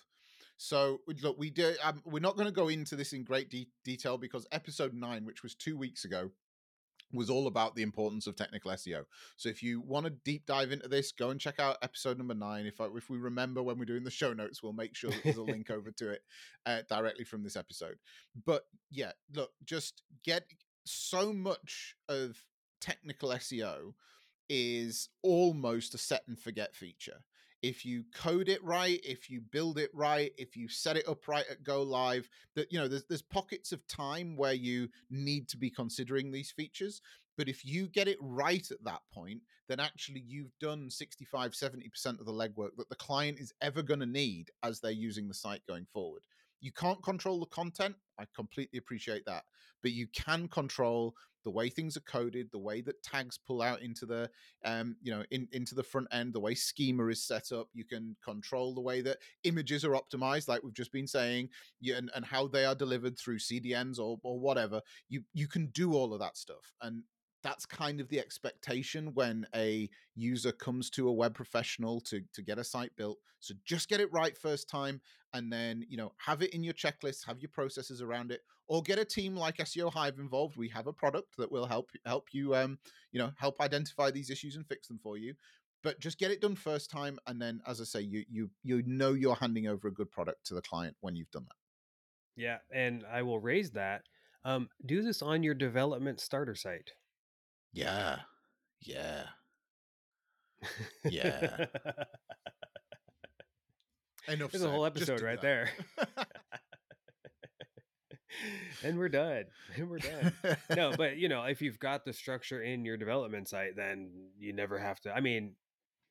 [0.58, 1.74] So look, we do.
[1.82, 5.24] Um, we're not going to go into this in great de- detail because episode nine,
[5.24, 6.30] which was two weeks ago,
[7.12, 9.04] was all about the importance of technical SEO.
[9.36, 12.34] So if you want to deep dive into this, go and check out episode number
[12.34, 12.66] nine.
[12.66, 15.22] If I, if we remember when we're doing the show notes, we'll make sure that
[15.22, 16.22] there's a link over to it
[16.64, 17.96] uh, directly from this episode.
[18.44, 20.44] But yeah, look, just get
[20.84, 22.36] so much of
[22.80, 23.92] technical SEO
[24.48, 27.18] is almost a set and forget feature.
[27.62, 31.26] If you code it right, if you build it right, if you set it up
[31.26, 35.48] right at go live, that you know, there's there's pockets of time where you need
[35.48, 37.00] to be considering these features.
[37.36, 42.18] But if you get it right at that point, then actually you've done 65, 70%
[42.18, 45.34] of the legwork that the client is ever going to need as they're using the
[45.34, 46.22] site going forward.
[46.60, 47.96] You can't control the content.
[48.18, 49.44] I completely appreciate that.
[49.82, 51.14] But you can control
[51.46, 54.28] the way things are coded, the way that tags pull out into the
[54.64, 57.68] um, you know, in, into the front end, the way schema is set up.
[57.72, 61.50] You can control the way that images are optimized, like we've just been saying,
[61.86, 64.80] and, and how they are delivered through CDNs or or whatever.
[65.08, 66.74] You you can do all of that stuff.
[66.82, 67.04] And
[67.42, 72.42] that's kind of the expectation when a user comes to a web professional to to
[72.42, 75.00] get a site built so just get it right first time
[75.34, 78.82] and then you know have it in your checklist have your processes around it or
[78.82, 82.28] get a team like SEO Hive involved we have a product that will help help
[82.32, 82.78] you um
[83.12, 85.34] you know help identify these issues and fix them for you
[85.86, 88.82] but just get it done first time, and then, as I say, you you you
[88.86, 92.42] know you're handing over a good product to the client when you've done that.
[92.42, 94.02] Yeah, and I will raise that.
[94.44, 96.90] Um, do this on your development starter site.
[97.76, 98.20] Yeah,
[98.80, 99.24] yeah,
[101.04, 101.66] yeah.
[104.28, 104.50] Enough.
[104.50, 105.42] There's a whole episode right that.
[105.42, 105.70] there.
[108.82, 109.44] and we're done.
[109.76, 110.32] And we're done.
[110.74, 114.54] No, but you know, if you've got the structure in your development site, then you
[114.54, 115.14] never have to.
[115.14, 115.52] I mean,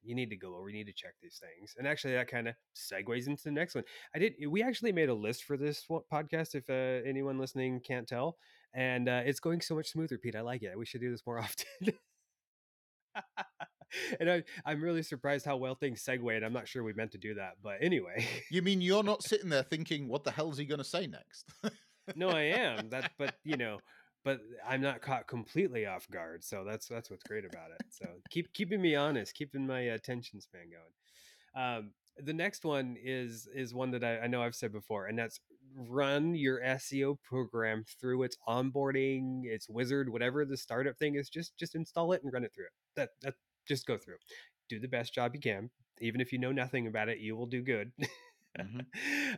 [0.03, 1.73] you need to go over, you need to check these things.
[1.79, 3.85] And actually, that kind of segues into the next one.
[4.13, 8.07] I did, we actually made a list for this podcast, if uh, anyone listening can't
[8.07, 8.37] tell.
[8.75, 10.35] And uh, it's going so much smoother, Pete.
[10.35, 10.77] I like it.
[10.77, 11.93] We should do this more often.
[14.19, 16.35] and I, I'm really surprised how well things segue.
[16.35, 17.53] And I'm not sure we meant to do that.
[17.63, 18.27] But anyway.
[18.51, 21.51] You mean you're not sitting there thinking, "What the hell's he going to say next?"
[22.15, 23.79] no i am that but you know
[24.23, 28.05] but i'm not caught completely off guard so that's that's what's great about it so
[28.29, 31.91] keep keeping me honest keeping my attention span going um
[32.23, 35.39] the next one is is one that I, I know i've said before and that's
[35.75, 41.57] run your seo program through its onboarding its wizard whatever the startup thing is just
[41.57, 42.71] just install it and run it through it.
[42.95, 43.33] That that
[43.67, 44.17] just go through.
[44.69, 45.69] Do the best job you can.
[45.99, 47.91] Even if you know nothing about it you will do good.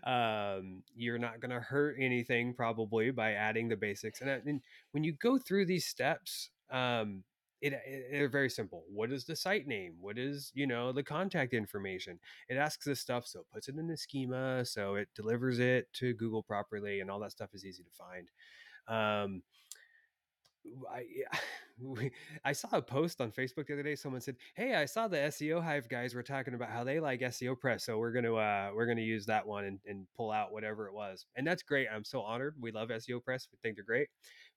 [0.03, 4.21] Um, you're not going to hurt anything probably by adding the basics.
[4.21, 4.61] And, uh, and
[4.91, 7.23] when you go through these steps, um,
[7.61, 8.83] it, it, they're very simple.
[8.87, 9.95] What is the site name?
[9.99, 12.19] What is you know the contact information?
[12.49, 15.91] It asks this stuff, so it puts it in the schema, so it delivers it
[15.93, 18.29] to Google properly, and all that stuff is easy to find.
[18.87, 19.43] Um,
[20.91, 21.05] I
[22.43, 23.95] I saw a post on Facebook the other day.
[23.95, 27.21] Someone said, "Hey, I saw the SEO Hive guys were talking about how they like
[27.21, 30.51] SEO Press, so we're gonna uh, we're gonna use that one and, and pull out
[30.51, 31.87] whatever it was." And that's great.
[31.93, 32.55] I'm so honored.
[32.59, 33.47] We love SEO Press.
[33.51, 34.07] We think they're great.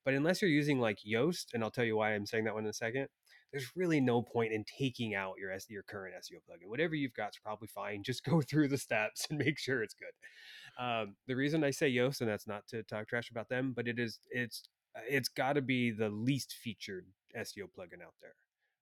[0.04, 2.64] But unless you're using like Yoast, and I'll tell you why I'm saying that one
[2.64, 3.08] in a second,
[3.52, 6.68] there's really no point in taking out your S- your current SEO plugin.
[6.68, 8.02] Whatever you've got is probably fine.
[8.04, 10.82] Just go through the steps and make sure it's good.
[10.82, 13.88] Um, the reason I say Yoast, and that's not to talk trash about them, but
[13.88, 18.34] it is it's uh, it's got to be the least featured SEO plugin out there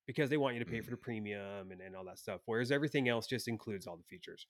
[0.07, 2.41] because they want you to pay for the premium and, and all that stuff.
[2.47, 4.47] Whereas everything else just includes all the features.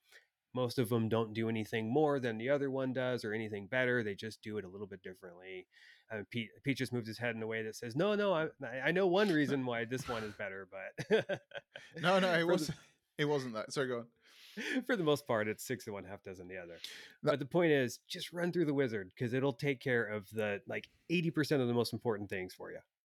[0.54, 4.02] Most of them don't do anything more than the other one does or anything better.
[4.02, 5.66] They just do it a little bit differently.
[6.10, 8.46] Uh, Pete, Pete just moved his head in a way that says, "No, no, I,
[8.84, 11.40] I know one reason why this one is better, but
[12.00, 12.66] no, no, it For was.
[12.68, 12.74] the-
[13.18, 13.72] It wasn't that.
[13.72, 14.82] Sorry, go on.
[14.86, 16.76] for the most part, it's six of one, half dozen the other.
[17.22, 20.30] No- But the point is, just run through the wizard because it'll take care of
[20.30, 22.78] the like eighty percent of the most important things for you.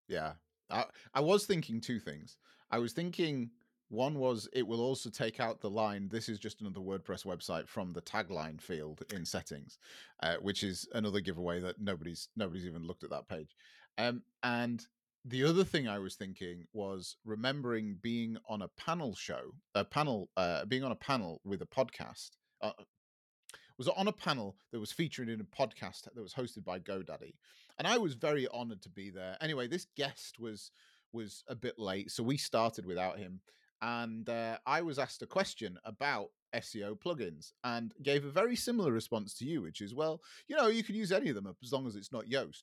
[0.09, 0.33] Yeah.
[0.71, 2.37] I, I was thinking two things.
[2.71, 3.51] I was thinking
[3.89, 7.67] one was it will also take out the line, this is just another WordPress website
[7.67, 9.79] from the tagline field in settings,
[10.23, 13.57] uh, which is another giveaway that nobody's nobody's even looked at that page.
[13.97, 14.87] Um, and
[15.25, 20.31] the other thing I was thinking was remembering being on a panel show, a panel,
[20.37, 22.31] uh, being on a panel with a podcast.
[22.61, 22.73] Uh,
[23.79, 27.35] was on a panel that was featured in a podcast that was hosted by GoDaddy,
[27.79, 29.37] and I was very honored to be there.
[29.41, 30.73] Anyway, this guest was
[31.13, 33.41] was a bit late, so we started without him,
[33.83, 38.93] and uh, I was asked a question about SEO plugins and gave a very similar
[38.93, 41.73] response to you, which is, well, you know, you can use any of them as
[41.73, 42.63] long as it's not Yoast.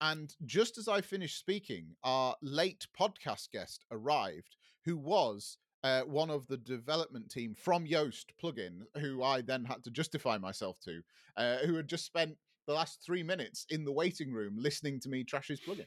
[0.00, 6.30] And just as I finished speaking, our late podcast guest arrived, who was uh, one
[6.30, 11.02] of the development team from Yoast plugin, who I then had to justify myself to,
[11.36, 15.08] uh, who had just spent the last three minutes in the waiting room listening to
[15.08, 15.86] me trash his plugin.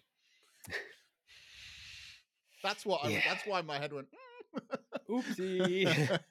[2.63, 3.05] That's what.
[3.05, 4.07] I, That's why my head went.
[5.10, 6.20] Oopsie.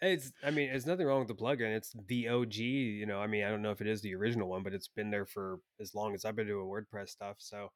[0.00, 1.76] It's, I mean, there's nothing wrong with the plugin.
[1.76, 3.18] It's the OG, you know.
[3.20, 5.26] I mean, I don't know if it is the original one, but it's been there
[5.26, 7.36] for as long as I've been doing WordPress stuff.
[7.38, 7.70] So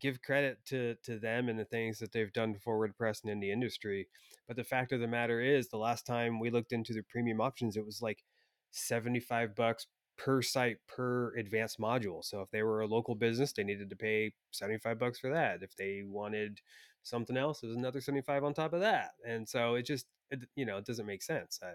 [0.00, 3.40] give credit to to them and the things that they've done for WordPress and in
[3.40, 4.08] the industry.
[4.46, 7.40] But the fact of the matter is, the last time we looked into the premium
[7.40, 8.22] options, it was like
[8.70, 12.24] 75 bucks per site per advanced module.
[12.24, 15.62] So if they were a local business, they needed to pay 75 bucks for that.
[15.62, 16.60] If they wanted
[17.06, 19.10] something else, it was another 75 on top of that.
[19.26, 21.58] And so it just, it, you know, it doesn't make sense.
[21.62, 21.72] Uh,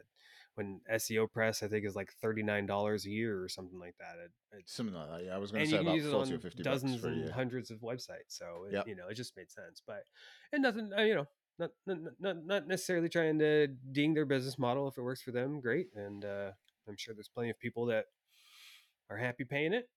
[0.55, 4.15] when SEO Press, I think, is like $39 a year or something like that.
[4.23, 5.25] It, it, Something like that.
[5.25, 7.07] Yeah, I was going to say about use it forty on or fifty dozens for
[7.07, 8.27] and hundreds of websites.
[8.29, 8.87] So it, Yep.
[8.87, 9.81] you know, it just made sense.
[9.87, 10.03] But
[10.51, 14.59] and nothing, uh, you know, not, not not not necessarily trying to ding their business
[14.59, 14.89] model.
[14.89, 15.87] If it works for them, great.
[15.95, 16.51] And uh,
[16.87, 18.07] I'm sure there's plenty of people that
[19.09, 19.89] are happy paying it.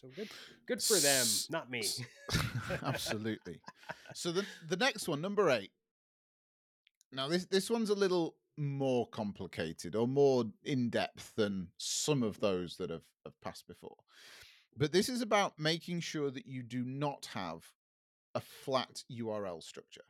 [0.00, 0.28] So good,
[0.66, 1.84] good for them, not me.
[2.82, 3.60] Absolutely.
[4.14, 5.70] So the the next one, number eight.
[7.12, 12.40] Now this this one's a little more complicated or more in depth than some of
[12.40, 13.96] those that have, have passed before.
[14.76, 17.64] But this is about making sure that you do not have
[18.34, 20.04] a flat URL structure.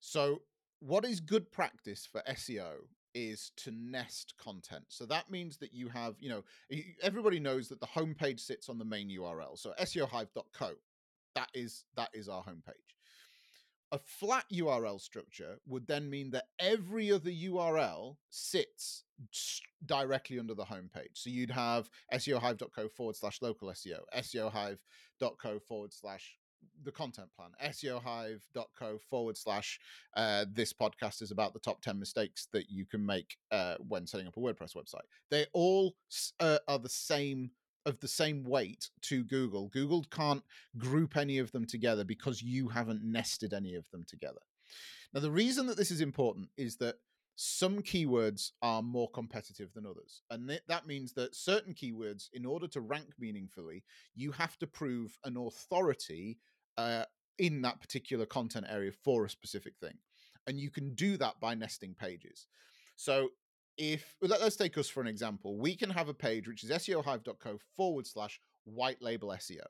[0.00, 0.42] So
[0.80, 2.72] what is good practice for SEO
[3.16, 4.84] is to nest content.
[4.88, 6.44] So that means that you have, you know,
[7.02, 9.58] everybody knows that the homepage sits on the main URL.
[9.58, 10.72] So SEOhive.co,
[11.34, 12.74] that is that is our homepage.
[13.92, 19.04] A flat URL structure would then mean that every other URL sits
[19.86, 21.14] directly under the homepage.
[21.14, 26.36] So you'd have SEOhive.co forward slash local SEO, SEOhive.co forward slash
[26.84, 29.78] the content plan seohive.co forward slash
[30.16, 34.06] uh, this podcast is about the top 10 mistakes that you can make uh, when
[34.06, 35.94] setting up a wordpress website they all
[36.40, 37.50] uh, are the same
[37.84, 40.42] of the same weight to google google can't
[40.76, 44.40] group any of them together because you haven't nested any of them together
[45.14, 46.96] now the reason that this is important is that
[47.36, 50.22] some keywords are more competitive than others.
[50.30, 54.66] And th- that means that certain keywords, in order to rank meaningfully, you have to
[54.66, 56.38] prove an authority
[56.78, 57.04] uh,
[57.38, 59.98] in that particular content area for a specific thing.
[60.46, 62.46] And you can do that by nesting pages.
[62.96, 63.30] So
[63.76, 66.70] if let, us take us for an example, we can have a page which is
[66.70, 69.66] SEOhive.co forward slash white label SEO.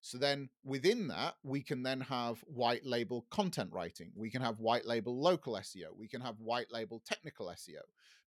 [0.00, 4.12] So then within that, we can then have white label content writing.
[4.14, 5.96] We can have white label local SEO.
[5.98, 7.80] We can have white label technical SEO.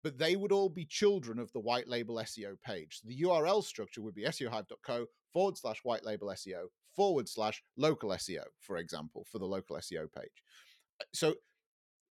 [0.01, 3.01] But they would all be children of the white label SEO page.
[3.01, 8.10] So the URL structure would be SEOhive.co forward slash white label SEO forward slash local
[8.12, 10.43] SEO, for example, for the local SEO page.
[11.01, 11.36] Uh, so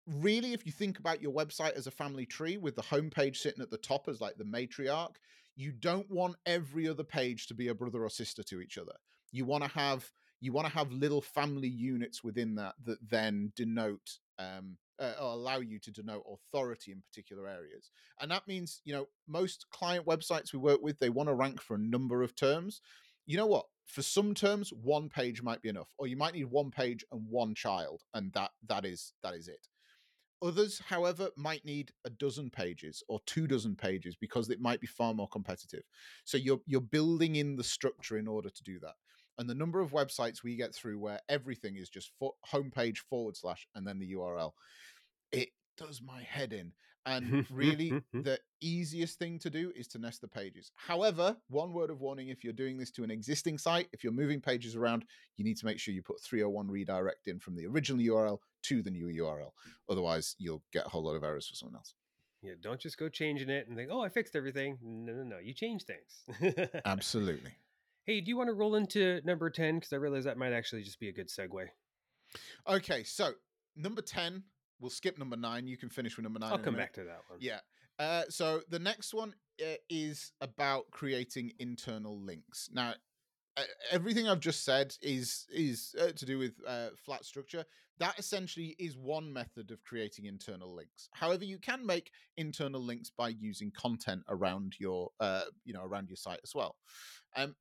[0.08, 3.62] really, if you think about your website as a family tree with the homepage sitting
[3.62, 5.15] at the top as like the matriarch,
[5.56, 8.94] you don't want every other page to be a brother or sister to each other.
[9.32, 10.10] You want to have
[10.42, 15.60] you want to have little family units within that that then denote um, uh, allow
[15.60, 17.92] you to denote authority in particular areas.
[18.22, 21.62] And that means you know most client websites we work with they want to rank
[21.62, 22.82] for a number of terms
[23.30, 26.46] you know what for some terms one page might be enough or you might need
[26.46, 29.68] one page and one child and that that is that is it
[30.42, 34.88] Others, however, might need a dozen pages or two dozen pages because it might be
[34.88, 35.84] far more competitive.
[36.24, 38.94] So you're you're building in the structure in order to do that
[39.39, 43.38] and the number of websites we get through where everything is just for, homepage forward
[43.38, 44.52] slash and then the URL,
[45.32, 46.74] it does my head in.
[47.10, 50.72] And really, the easiest thing to do is to nest the pages.
[50.76, 54.13] However, one word of warning if you're doing this to an existing site, if you're
[54.13, 55.06] moving pages around,
[55.38, 58.82] you need to make sure you put 301 redirect in from the original URL to
[58.82, 59.52] the new URL.
[59.89, 61.93] Otherwise, you'll get a whole lot of errors for someone else.
[62.41, 64.78] Yeah, don't just go changing it and think, oh, I fixed everything.
[64.82, 65.38] No, no, no.
[65.39, 66.72] You change things.
[66.86, 67.52] Absolutely.
[68.06, 69.76] Hey, do you want to roll into number 10?
[69.76, 71.67] Because I realize that might actually just be a good segue.
[72.67, 73.34] Okay, so
[73.76, 74.41] number 10,
[74.80, 75.68] we'll skip number nine.
[75.68, 76.52] You can finish with number nine.
[76.52, 77.39] I'll come back to that one.
[77.42, 77.60] Yeah.
[77.98, 82.70] Uh, so the next one uh, is about creating internal links.
[82.74, 82.94] Now,
[83.58, 87.65] uh, everything I've just said is is uh, to do with uh, flat structure.
[87.98, 91.10] That essentially is one method of creating internal links.
[91.12, 96.08] However, you can make internal links by using content around your uh, you know around
[96.08, 96.78] your site as well.
[97.36, 97.56] Um,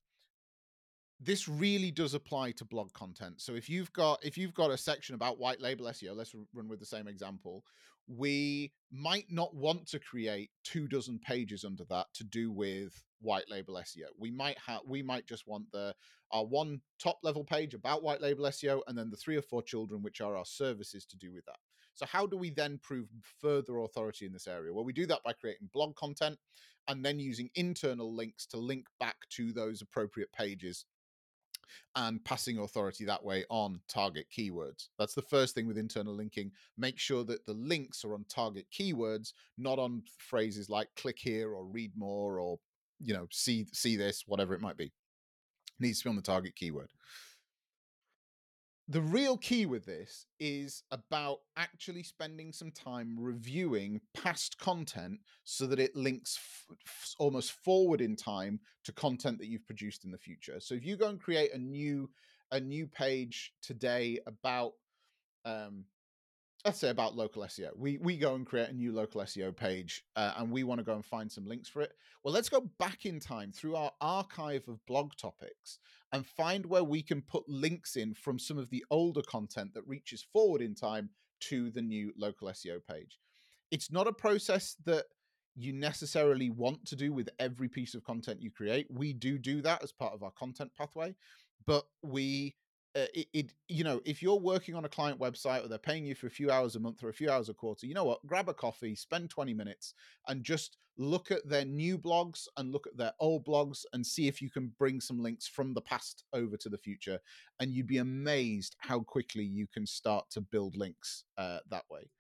[1.21, 3.41] this really does apply to blog content.
[3.41, 6.69] So if you've got if you've got a section about white label SEO, let's run
[6.69, 7.65] with the same example.
[8.07, 13.51] We might not want to create two dozen pages under that to do with white
[13.51, 14.07] label SEO.
[14.19, 15.95] We might have we might just want the
[16.31, 19.63] our one top level page about white label SEO and then the three or four
[19.63, 21.57] children which are our services to do with that.
[21.95, 23.09] So how do we then prove
[23.41, 24.73] further authority in this area?
[24.73, 26.39] Well, we do that by creating blog content
[26.87, 30.85] and then using internal links to link back to those appropriate pages
[31.97, 34.89] and passing authority that way on target keywords.
[34.99, 36.51] That's the first thing with internal linking.
[36.77, 41.53] Make sure that the links are on target keywords, not on phrases like click here
[41.53, 42.59] or read more or
[43.01, 44.87] you know see see this whatever it might be.
[44.87, 44.93] It
[45.81, 46.91] needs to be on the target keyword
[48.91, 55.67] the real key with this is about actually spending some time reviewing past content so
[55.67, 60.11] that it links f- f- almost forward in time to content that you've produced in
[60.11, 62.09] the future so if you go and create a new
[62.53, 64.73] a new page today about
[65.45, 65.85] um,
[66.65, 67.71] let's say about local SEO.
[67.77, 70.85] We we go and create a new local SEO page, uh, and we want to
[70.85, 71.93] go and find some links for it.
[72.23, 75.79] Well, let's go back in time through our archive of blog topics
[76.13, 79.87] and find where we can put links in from some of the older content that
[79.87, 83.19] reaches forward in time to the new local SEO page.
[83.71, 85.05] It's not a process that
[85.55, 88.87] you necessarily want to do with every piece of content you create.
[88.91, 91.15] We do do that as part of our content pathway,
[91.67, 92.55] but we
[92.97, 96.05] uh, it, it, you know if you're working on a client website or they're paying
[96.05, 98.05] you for a few hours a month or a few hours a quarter you know
[98.05, 98.25] what?
[98.27, 99.95] Grab a coffee spend 20 minutes
[100.27, 104.27] and just look at their new blogs and look at their old blogs and see
[104.27, 107.19] if you can bring some links from the past over to the future
[107.61, 112.11] and you'd be amazed how quickly you can start to build links uh, that way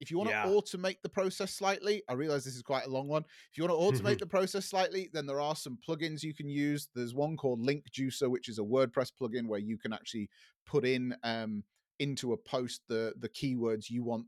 [0.00, 0.42] If you want Yeah.
[0.44, 3.24] to automate the process slightly, I realize this is quite a long one.
[3.50, 6.48] If you want to automate the process slightly, then there are some plugins you can
[6.48, 6.88] use.
[6.94, 10.28] There's one called Link Juicer, which is a WordPress plugin where you can actually
[10.66, 11.64] put in um,
[11.98, 14.26] into a post the the keywords you want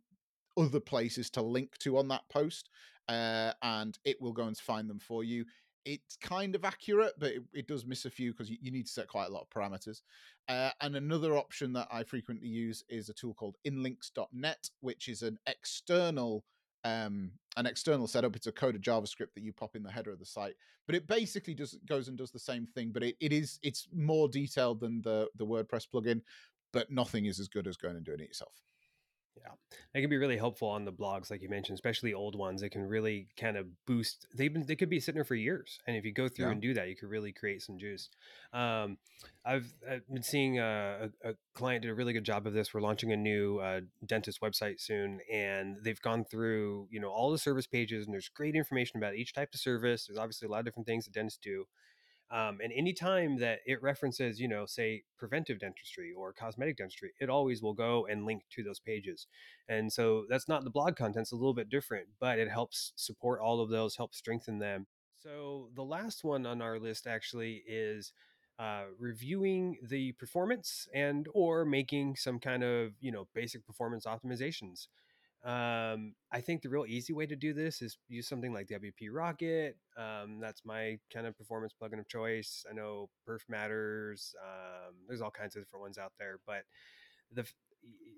[0.56, 2.70] other places to link to on that post,
[3.08, 5.44] uh, and it will go and find them for you.
[5.90, 8.84] It's kind of accurate, but it, it does miss a few because you, you need
[8.86, 10.02] to set quite a lot of parameters.
[10.46, 15.22] Uh, and another option that I frequently use is a tool called inlinks.net, which is
[15.22, 16.44] an external
[16.84, 18.36] um, an external setup.
[18.36, 20.54] It's a code of JavaScript that you pop in the header of the site,
[20.86, 22.90] but it basically does goes and does the same thing.
[22.92, 26.20] But it, it is it's more detailed than the the WordPress plugin,
[26.72, 28.52] but nothing is as good as going and doing it yourself.
[29.92, 32.62] They can be really helpful on the blogs, like you mentioned, especially old ones.
[32.62, 34.26] It can really kind of boost.
[34.36, 36.52] They've been they could be sitting there for years, and if you go through Yeah.
[36.52, 38.08] and do that, you could really create some juice.
[38.52, 38.98] Um,
[39.44, 42.72] I've, I've been seeing a, a, a client did a really good job of this.
[42.72, 47.30] We're launching a new uh, dentist website soon, and they've gone through you know all
[47.30, 50.06] the service pages, and there's great information about each type of service.
[50.06, 51.64] There's obviously a lot of different things that dentists do.
[52.30, 57.30] Um, and anytime that it references, you know, say preventive dentistry or cosmetic dentistry, it
[57.30, 59.26] always will go and link to those pages.
[59.68, 62.92] And so that's not the blog content, it's a little bit different, but it helps
[62.96, 64.86] support all of those, help strengthen them.
[65.22, 68.12] So the last one on our list actually is
[68.58, 74.88] uh, reviewing the performance and or making some kind of you know basic performance optimizations
[75.44, 79.08] um, I think the real easy way to do this is use something like WP
[79.12, 79.76] Rocket.
[79.96, 82.64] Um, that's my kind of performance plugin of choice.
[82.68, 84.34] I know Perfmatters.
[84.42, 86.62] Um, there's all kinds of different ones out there, but
[87.32, 87.44] the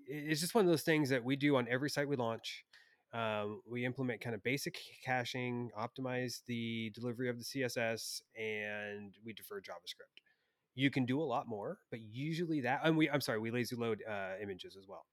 [0.06, 2.64] it's just one of those things that we do on every site we launch.
[3.12, 9.32] Um, we implement kind of basic caching, optimize the delivery of the CSS, and we
[9.32, 10.22] defer JavaScript.
[10.74, 13.76] You can do a lot more, but usually that, and we, I'm sorry, we lazy
[13.76, 15.06] load uh, images as well.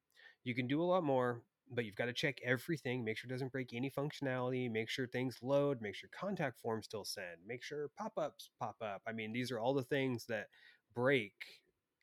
[0.43, 1.41] You can do a lot more,
[1.71, 5.07] but you've got to check everything, make sure it doesn't break any functionality, make sure
[5.07, 9.01] things load, make sure contact forms still send, make sure pop-ups pop up.
[9.07, 10.47] I mean, these are all the things that
[10.95, 11.33] break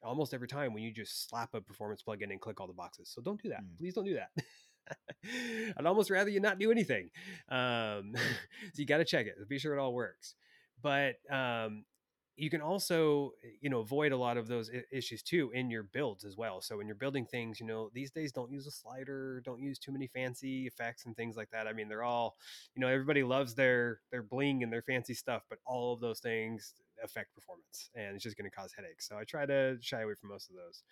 [0.02, 3.10] almost every time when you just slap a performance plugin and click all the boxes.
[3.12, 3.62] So don't do that.
[3.62, 3.78] Mm.
[3.78, 4.30] Please don't do that.
[5.78, 7.10] I'd almost rather you not do anything.
[7.48, 8.12] Um,
[8.74, 9.34] so you got to check it.
[9.48, 10.34] Be sure it all works.
[10.82, 11.84] But um,
[12.36, 16.24] you can also you know avoid a lot of those issues too in your builds
[16.24, 16.60] as well.
[16.60, 19.78] So when you're building things you know these days don't use a slider don't use
[19.78, 21.66] too many fancy effects and things like that.
[21.68, 22.36] I mean they're all
[22.74, 26.20] you know everybody loves their their bling and their fancy stuff but all of those
[26.20, 29.08] things affect performance and it's just going to cause headaches.
[29.08, 30.82] So i try to shy away from most of those.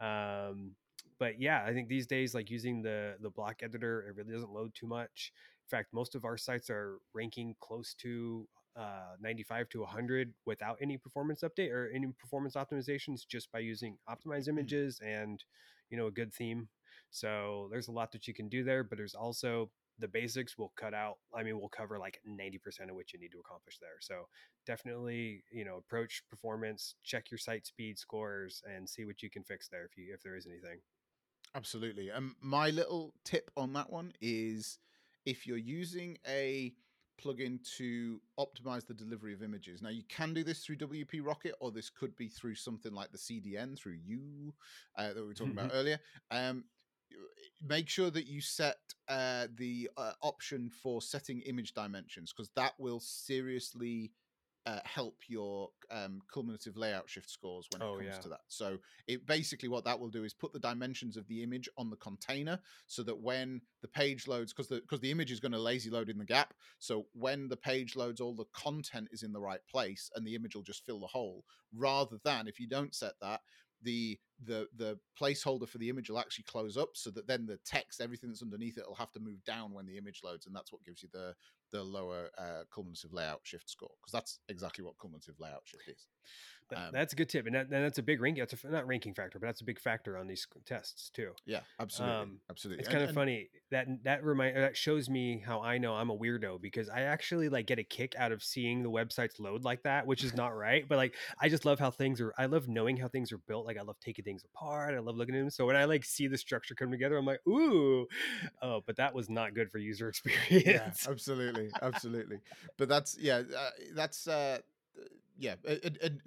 [0.00, 0.72] Um
[1.18, 4.52] but yeah i think these days like using the the block editor it really doesn't
[4.52, 5.32] load too much.
[5.66, 8.46] In fact most of our sites are ranking close to
[8.78, 13.96] uh, 95 to 100 without any performance update or any performance optimizations just by using
[14.08, 15.42] optimized images and
[15.90, 16.68] you know a good theme.
[17.10, 20.72] So there's a lot that you can do there but there's also the basics will
[20.76, 22.56] cut out i mean we'll cover like 90%
[22.88, 23.98] of what you need to accomplish there.
[24.00, 24.28] So
[24.66, 29.42] definitely you know approach performance check your site speed scores and see what you can
[29.42, 30.78] fix there if you if there is anything.
[31.54, 32.10] Absolutely.
[32.10, 34.78] Um, my little tip on that one is
[35.24, 36.72] if you're using a
[37.22, 39.82] plugin to optimize the delivery of images.
[39.82, 43.12] Now you can do this through WP Rocket, or this could be through something like
[43.12, 44.54] the CDN through you
[44.96, 45.98] uh, that we were talking about earlier.
[46.30, 46.64] Um,
[47.66, 52.72] make sure that you set uh, the uh, option for setting image dimensions because that
[52.78, 54.12] will seriously
[54.68, 58.20] uh, help your um, cumulative layout shift scores when it Oh, comes yeah.
[58.20, 58.40] to that.
[58.48, 61.88] So it basically what that will do is put the dimensions of the image on
[61.88, 65.52] the container so that when the page loads because the because the image is going
[65.52, 69.22] to lazy load in the gap so when the page loads all the content is
[69.22, 71.44] in the right place and the image will just fill the hole
[71.74, 73.40] rather than if you don't set that
[73.82, 77.58] the the the placeholder for the image will actually close up so that then the
[77.64, 80.54] text everything that's underneath it will have to move down when the image loads and
[80.54, 81.34] that's what gives you the
[81.72, 86.06] the lower uh, cumulative layout shift score because that's exactly what cumulative layout shift is
[86.74, 88.86] Um, that's a good tip and, that, and that's a big ranking that's a, not
[88.86, 92.80] ranking factor but that's a big factor on these tests too yeah absolutely Um, absolutely
[92.80, 95.94] It's And- kind of and- funny that that remind that shows me how I know
[95.94, 99.38] I'm a weirdo because I actually like get a kick out of seeing the websites
[99.38, 100.88] load like that, which is not right.
[100.88, 102.32] But like I just love how things are.
[102.38, 103.66] I love knowing how things are built.
[103.66, 104.94] Like I love taking things apart.
[104.94, 105.50] I love looking at them.
[105.50, 108.06] So when I like see the structure come together, I'm like, ooh,
[108.60, 110.66] oh, but that was not good for user experience.
[110.66, 112.38] yeah absolutely absolutely
[112.76, 114.58] but that's yeah uh, that's uh
[115.38, 115.54] yeah,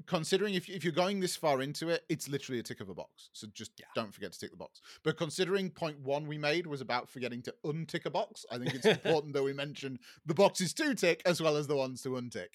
[0.05, 2.93] considering if if you're going this far into it, it's literally a tick of a
[2.93, 3.29] box.
[3.33, 3.85] So just Yeah.
[3.93, 4.81] don't forget to tick the box.
[5.03, 8.73] But considering point one we made was about forgetting to untick a box, I think
[8.73, 12.09] it's important that we mention the boxes to tick as well as the ones to
[12.09, 12.49] untick.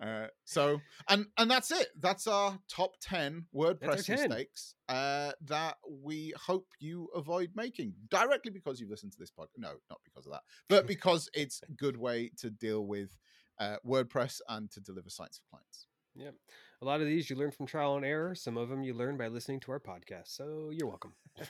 [0.00, 1.88] Uh, so and and that's it.
[2.00, 4.28] That's our top ten WordPress 10.
[4.28, 9.48] mistakes uh, that we hope you avoid making directly because you've listened to this podcast.
[9.58, 13.16] No, not because of that, but because it's a good way to deal with
[13.58, 15.86] uh, WordPress and to deliver sites for clients.
[16.14, 16.34] Yep.
[16.82, 18.34] A lot of these you learn from trial and error.
[18.34, 20.28] Some of them you learn by listening to our podcast.
[20.28, 21.14] So you're welcome.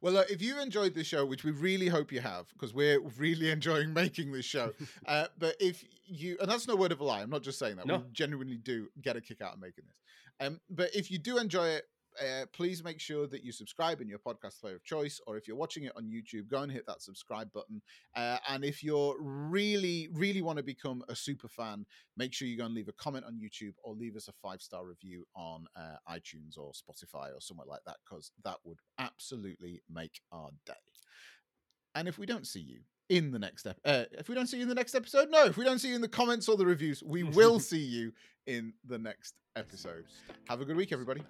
[0.00, 3.00] Well, uh, if you enjoyed this show, which we really hope you have, because we're
[3.18, 4.72] really enjoying making this show,
[5.06, 7.76] uh, but if you, and that's no word of a lie, I'm not just saying
[7.76, 7.98] that, No.
[7.98, 10.46] we genuinely do get a kick out of making this.
[10.46, 11.84] Um, but if you do enjoy it,
[12.20, 15.46] uh, please make sure that you subscribe in your podcast player of choice, or if
[15.46, 17.80] you're watching it on YouTube, go and hit that subscribe button.
[18.14, 21.84] Uh, and if you're really, really want to become a super fan,
[22.16, 24.60] make sure you go and leave a comment on YouTube or leave us a five
[24.60, 29.82] star review on uh, iTunes or Spotify or somewhere like that, because that would absolutely
[29.92, 30.72] make our day.
[31.94, 34.56] And if we don't see you in the next ep- uh, if we don't see
[34.56, 36.56] you in the next episode, no, if we don't see you in the comments or
[36.56, 38.12] the reviews, we will see you
[38.46, 40.04] in the next episode.
[40.48, 41.22] Have a good week, everybody.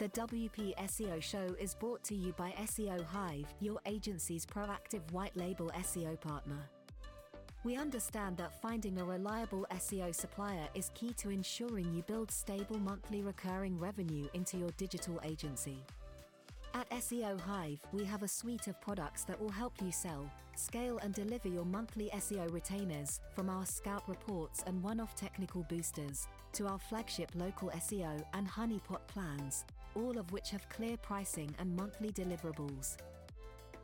[0.00, 5.36] The WP SEO show is brought to you by SEO Hive, your agency's proactive white
[5.36, 6.70] label SEO partner.
[7.64, 12.78] We understand that finding a reliable SEO supplier is key to ensuring you build stable
[12.78, 15.84] monthly recurring revenue into your digital agency.
[16.72, 20.98] At SEO Hive, we have a suite of products that will help you sell, scale,
[21.02, 26.26] and deliver your monthly SEO retainers, from our scout reports and one off technical boosters,
[26.54, 31.74] to our flagship local SEO and honeypot plans, all of which have clear pricing and
[31.76, 32.96] monthly deliverables.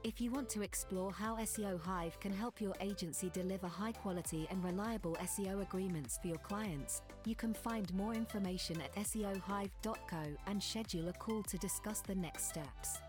[0.05, 4.47] If you want to explore how SEO Hive can help your agency deliver high quality
[4.51, 10.63] and reliable SEO agreements for your clients, you can find more information at SEOhive.co and
[10.63, 13.01] schedule a call to discuss the next steps.